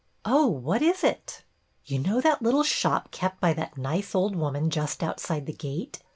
"Oh, 0.25 0.47
what 0.47 0.81
is 0.81 1.03
it?" 1.03 1.43
"You 1.85 1.99
know 1.99 2.21
that 2.21 2.41
little 2.41 2.63
shop 2.63 3.11
kept 3.11 3.39
by 3.39 3.53
that 3.53 3.77
nice 3.77 4.15
old 4.15 4.35
woman 4.35 4.71
just 4.71 5.03
outside 5.03 5.45
the 5.45 5.53
gate.? 5.53 5.99